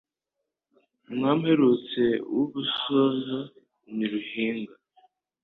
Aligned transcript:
umwami 1.09 1.41
uherutse 1.45 2.03
w'u 2.33 2.45
Busozo 2.51 3.39
ni 3.95 4.05
Ruhinga 4.11 4.75